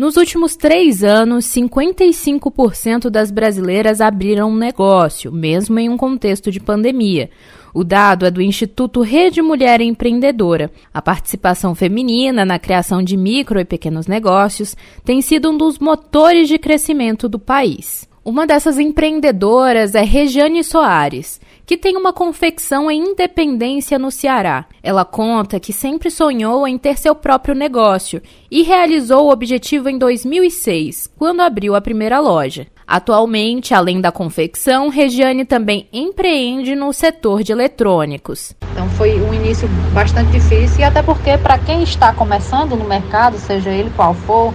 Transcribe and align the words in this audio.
Nos 0.00 0.16
últimos 0.16 0.56
três 0.56 1.04
anos, 1.04 1.44
55% 1.44 3.10
das 3.10 3.30
brasileiras 3.30 4.00
abriram 4.00 4.50
um 4.50 4.56
negócio, 4.56 5.30
mesmo 5.30 5.78
em 5.78 5.90
um 5.90 5.98
contexto 5.98 6.50
de 6.50 6.58
pandemia. 6.58 7.28
O 7.74 7.84
dado 7.84 8.24
é 8.24 8.30
do 8.30 8.40
Instituto 8.40 9.02
Rede 9.02 9.42
Mulher 9.42 9.82
Empreendedora. 9.82 10.70
A 10.94 11.02
participação 11.02 11.74
feminina 11.74 12.46
na 12.46 12.58
criação 12.58 13.02
de 13.02 13.14
micro 13.14 13.60
e 13.60 13.64
pequenos 13.66 14.06
negócios 14.06 14.74
tem 15.04 15.20
sido 15.20 15.50
um 15.50 15.58
dos 15.58 15.78
motores 15.78 16.48
de 16.48 16.58
crescimento 16.58 17.28
do 17.28 17.38
país. 17.38 18.08
Uma 18.24 18.46
dessas 18.46 18.78
empreendedoras 18.78 19.94
é 19.94 20.02
Regiane 20.02 20.64
Soares, 20.64 21.38
que 21.70 21.76
tem 21.76 21.96
uma 21.96 22.12
confecção 22.12 22.90
em 22.90 23.12
Independência 23.12 23.96
no 23.96 24.10
Ceará. 24.10 24.64
Ela 24.82 25.04
conta 25.04 25.60
que 25.60 25.72
sempre 25.72 26.10
sonhou 26.10 26.66
em 26.66 26.76
ter 26.76 26.98
seu 26.98 27.14
próprio 27.14 27.54
negócio 27.54 28.20
e 28.50 28.64
realizou 28.64 29.26
o 29.26 29.30
objetivo 29.30 29.88
em 29.88 29.96
2006, 29.96 31.08
quando 31.16 31.42
abriu 31.42 31.76
a 31.76 31.80
primeira 31.80 32.18
loja. 32.18 32.66
Atualmente, 32.84 33.72
além 33.72 34.00
da 34.00 34.10
confecção, 34.10 34.88
Regiane 34.88 35.44
também 35.44 35.86
empreende 35.92 36.74
no 36.74 36.92
setor 36.92 37.44
de 37.44 37.52
eletrônicos. 37.52 38.52
Então 38.72 38.88
foi 38.90 39.20
um 39.20 39.32
início 39.32 39.68
bastante 39.94 40.32
difícil 40.32 40.80
e 40.80 40.82
até 40.82 41.04
porque 41.04 41.38
para 41.38 41.56
quem 41.56 41.84
está 41.84 42.12
começando 42.12 42.74
no 42.74 42.84
mercado, 42.84 43.38
seja 43.38 43.70
ele 43.70 43.92
qual 43.94 44.12
for, 44.12 44.52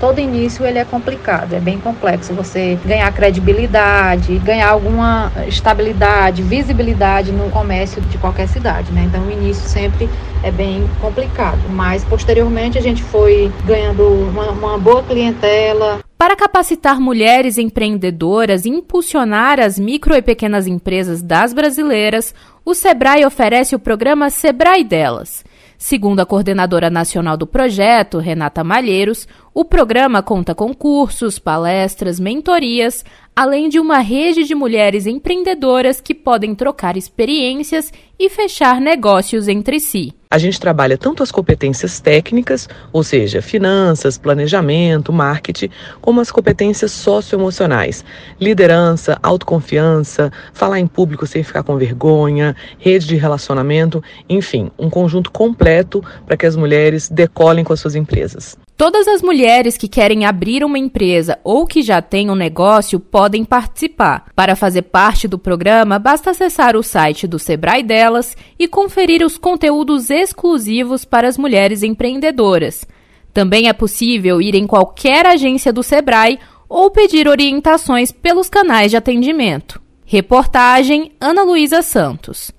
todo 0.00 0.18
início 0.18 0.64
ele 0.64 0.78
é 0.78 0.84
complicado, 0.84 1.54
é 1.54 1.60
bem 1.60 1.78
complexo. 1.78 2.32
Você 2.34 2.78
ganhar 2.84 3.10
credibilidade, 3.12 4.38
ganhar 4.38 4.68
alguma 4.68 5.32
estabilidade, 5.46 6.42
visibilidade 6.42 7.32
no 7.32 7.50
comércio 7.50 8.00
de 8.02 8.18
qualquer 8.18 8.48
cidade, 8.48 8.92
né? 8.92 9.04
Então 9.06 9.26
o 9.26 9.30
início 9.30 9.68
sempre 9.68 10.08
é 10.42 10.50
bem 10.50 10.88
complicado, 11.00 11.60
mas 11.70 12.04
posteriormente 12.04 12.76
a 12.76 12.82
gente 12.82 13.02
foi 13.02 13.50
ganhando 13.64 14.06
uma, 14.06 14.50
uma 14.50 14.78
boa 14.78 15.02
clientela. 15.02 16.00
Para 16.18 16.36
capacitar 16.36 17.00
mulheres 17.00 17.58
empreendedoras 17.58 18.64
e 18.64 18.70
impulsionar 18.70 19.60
as 19.60 19.78
micro 19.78 20.14
e 20.14 20.22
pequenas 20.22 20.66
empresas 20.66 21.22
das 21.22 21.52
brasileiras, 21.52 22.34
o 22.64 22.74
Sebrae 22.74 23.26
oferece 23.26 23.74
o 23.74 23.78
programa 23.78 24.30
Sebrae 24.30 24.84
Delas 24.84 25.44
Segundo 25.76 26.20
a 26.20 26.26
coordenadora 26.26 26.88
nacional 26.88 27.36
do 27.36 27.46
projeto, 27.46 28.18
Renata 28.18 28.62
Malheiros, 28.64 29.28
o 29.52 29.64
programa 29.64 30.22
conta 30.22 30.54
com 30.54 30.72
cursos, 30.72 31.38
palestras, 31.38 32.18
mentorias, 32.18 33.04
além 33.34 33.68
de 33.68 33.78
uma 33.78 33.98
rede 33.98 34.44
de 34.44 34.54
mulheres 34.54 35.06
empreendedoras 35.06 36.00
que 36.00 36.14
podem 36.14 36.54
trocar 36.54 36.96
experiências 36.96 37.92
e 38.18 38.30
fechar 38.30 38.80
negócios 38.80 39.48
entre 39.48 39.80
si. 39.80 40.14
A 40.34 40.38
gente 40.38 40.58
trabalha 40.58 40.98
tanto 40.98 41.22
as 41.22 41.30
competências 41.30 42.00
técnicas, 42.00 42.68
ou 42.92 43.04
seja, 43.04 43.40
finanças, 43.40 44.18
planejamento, 44.18 45.12
marketing, 45.12 45.70
como 46.00 46.20
as 46.20 46.32
competências 46.32 46.90
socioemocionais, 46.90 48.04
liderança, 48.40 49.16
autoconfiança, 49.22 50.32
falar 50.52 50.80
em 50.80 50.88
público 50.88 51.24
sem 51.24 51.44
ficar 51.44 51.62
com 51.62 51.76
vergonha, 51.76 52.56
rede 52.80 53.06
de 53.06 53.14
relacionamento, 53.14 54.02
enfim, 54.28 54.72
um 54.76 54.90
conjunto 54.90 55.30
completo 55.30 56.02
para 56.26 56.36
que 56.36 56.46
as 56.46 56.56
mulheres 56.56 57.08
decolem 57.08 57.62
com 57.62 57.72
as 57.72 57.78
suas 57.78 57.94
empresas. 57.94 58.56
Todas 58.76 59.06
as 59.06 59.22
mulheres 59.22 59.76
que 59.76 59.86
querem 59.86 60.26
abrir 60.26 60.64
uma 60.64 60.78
empresa 60.78 61.38
ou 61.44 61.64
que 61.64 61.80
já 61.80 62.02
têm 62.02 62.28
um 62.28 62.34
negócio 62.34 62.98
podem 62.98 63.44
participar. 63.44 64.26
Para 64.34 64.56
fazer 64.56 64.82
parte 64.82 65.28
do 65.28 65.38
programa, 65.38 65.96
basta 65.96 66.30
acessar 66.30 66.76
o 66.76 66.82
site 66.82 67.24
do 67.26 67.38
Sebrae 67.38 67.84
delas 67.84 68.36
e 68.58 68.66
conferir 68.66 69.24
os 69.24 69.38
conteúdos 69.38 70.10
exclusivos 70.10 71.04
para 71.04 71.28
as 71.28 71.38
mulheres 71.38 71.84
empreendedoras. 71.84 72.84
Também 73.32 73.68
é 73.68 73.72
possível 73.72 74.42
ir 74.42 74.56
em 74.56 74.66
qualquer 74.66 75.24
agência 75.24 75.72
do 75.72 75.82
Sebrae 75.82 76.40
ou 76.68 76.90
pedir 76.90 77.28
orientações 77.28 78.10
pelos 78.10 78.48
canais 78.48 78.90
de 78.90 78.96
atendimento. 78.96 79.80
Reportagem 80.04 81.12
Ana 81.20 81.44
Luísa 81.44 81.80
Santos. 81.80 82.54